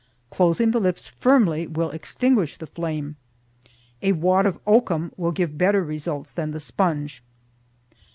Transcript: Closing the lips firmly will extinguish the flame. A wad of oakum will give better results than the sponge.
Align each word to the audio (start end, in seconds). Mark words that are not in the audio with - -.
Closing 0.31 0.71
the 0.71 0.79
lips 0.79 1.07
firmly 1.09 1.67
will 1.67 1.91
extinguish 1.91 2.57
the 2.57 2.65
flame. 2.65 3.17
A 4.01 4.13
wad 4.13 4.47
of 4.47 4.57
oakum 4.65 5.11
will 5.15 5.31
give 5.31 5.59
better 5.59 5.83
results 5.83 6.31
than 6.31 6.49
the 6.49 6.59
sponge. 6.59 7.21